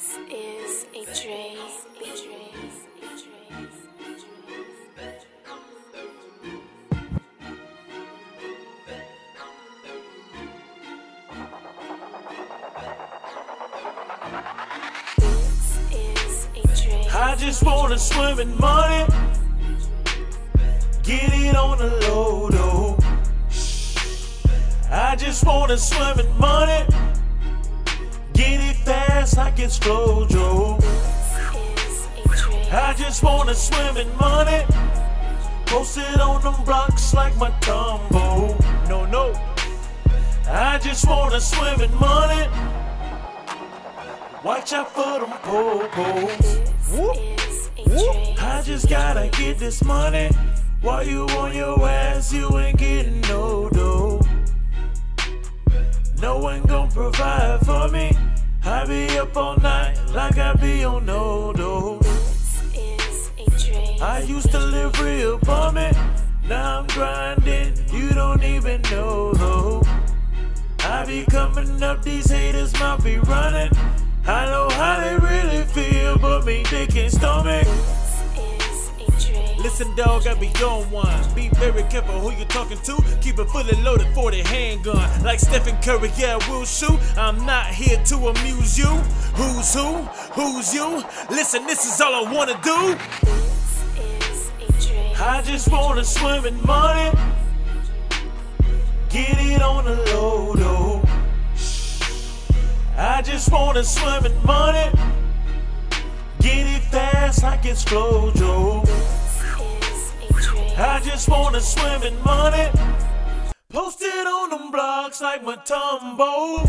[0.00, 1.56] This is a Dre.
[1.60, 2.40] A Dre.
[2.96, 3.44] A Dre.
[15.18, 17.06] This is a Dre.
[17.12, 19.04] I just wanna swim in money.
[21.02, 22.98] Get it on the low, though.
[24.90, 26.86] I just wanna swim in money.
[29.20, 30.82] Get fast like it's Flojo.
[32.72, 34.64] I just wanna swim in money.
[35.66, 38.58] Post it on them blocks like my tumbo.
[38.88, 39.34] No, no.
[40.48, 42.48] I just wanna swim in money.
[44.42, 46.56] Watch out for them po-pos.
[46.88, 47.16] Whoop.
[47.76, 50.30] A I just gotta get this money.
[50.80, 54.22] While you on your ass, you ain't getting no dough.
[56.22, 58.16] No one gon' provide for me.
[59.20, 61.52] Up all night like I be on no.
[64.00, 65.90] I used to live real bummy.
[66.48, 69.82] Now I'm grinding, you don't even know though.
[70.78, 73.70] I be coming up, these haters might be running.
[74.26, 77.66] I know how they really feel, but me they can't stomach.
[79.62, 81.34] Listen, dog, I be on one.
[81.34, 82.96] Be very careful who you talking to.
[83.20, 85.22] Keep it fully loaded for the handgun.
[85.22, 86.98] Like Stephen Curry, yeah, we'll shoot.
[87.18, 88.86] I'm not here to amuse you.
[89.36, 89.96] Who's who?
[90.32, 91.04] Who's you?
[91.28, 92.96] Listen, this is all I wanna do.
[94.00, 95.14] This is a Dre.
[95.18, 97.16] I just wanna swim in money.
[99.10, 101.02] Get it on the low, though.
[102.96, 104.90] I just wanna swim in money.
[106.40, 109.19] Get it fast like it's Flojo.
[111.00, 112.68] I just wanna swim in money.
[113.70, 116.68] Post it on them blocks like Mutombo.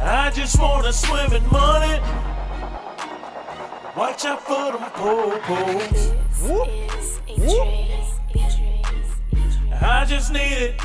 [0.00, 2.00] I just wanna swim in money.
[3.96, 6.12] Watch out for them po-pos.
[6.42, 6.68] Whoop.
[6.68, 8.04] This is a Dre.
[8.30, 8.82] A Dre.
[9.32, 9.78] A Dre.
[9.82, 10.80] I just need it.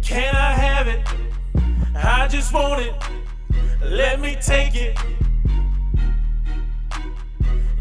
[0.00, 1.00] Can I have it?
[1.96, 2.94] I just want it.
[3.82, 4.96] Let me take it.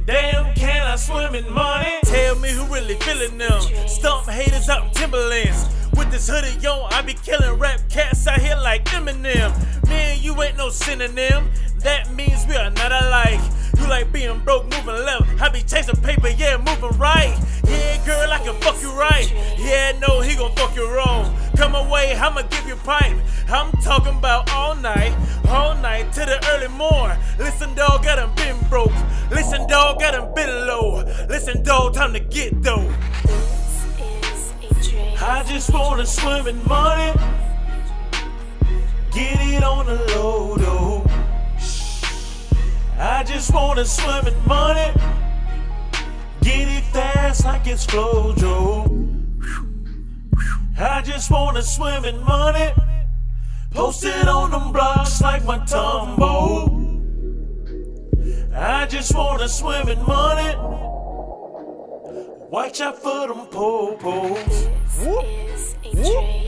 [0.07, 1.76] Damn, can I swim in money?
[2.47, 3.61] Me who really feeling them.
[3.89, 5.67] Stump haters out in Timberlands.
[5.97, 9.51] With this hoodie on, I be killing rap cats out here like Eminem.
[9.89, 11.51] Man, you ain't no synonym.
[11.79, 13.41] That means we are not alike.
[13.77, 15.41] You like being broke, moving left.
[15.41, 17.37] I be chasing paper, yeah, moving right.
[17.67, 19.29] Yeah, girl, I can fuck you right.
[19.57, 21.35] Yeah, no, he gon' fuck you wrong.
[21.57, 23.17] Come away, I'ma give you pipe.
[23.49, 25.13] I'm talking about all night,
[25.49, 27.17] all night to the early morn.
[27.37, 28.95] Listen, dog, I done been broke.
[29.31, 30.76] Listen, dog, I done been low.
[31.27, 32.89] Listen, dog, time to get though.
[33.23, 35.15] This is a Dre.
[35.19, 37.11] I just wanna swim in money.
[39.11, 41.05] Get it on the low, though.
[42.97, 44.93] I just wanna swim in money.
[46.41, 48.87] Get it fast like it's Flojo.
[50.79, 52.71] I just wanna swim in money.
[53.71, 56.73] Post it on them blocks like Mutombo.
[58.55, 60.55] I just wanna swim in money.
[62.49, 64.67] Watch out for them po-pos.
[65.03, 66.46] This is a Dre.